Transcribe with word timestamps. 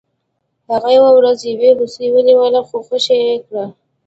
هغه 0.71 0.89
یوه 0.97 1.11
ورځ 1.17 1.37
یو 1.49 1.75
هوسۍ 1.79 2.07
ونیوله 2.11 2.61
خو 2.67 2.77
خوشې 2.87 3.17
یې 3.27 3.37
کړه. 3.45 3.65